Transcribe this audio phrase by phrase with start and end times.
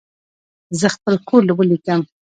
[0.79, 2.01] زه خپل کور ولیکم.